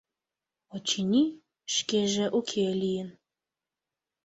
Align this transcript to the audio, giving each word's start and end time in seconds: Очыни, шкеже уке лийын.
Очыни, 0.75 1.23
шкеже 1.75 2.25
уке 2.37 2.65
лийын. 2.81 3.09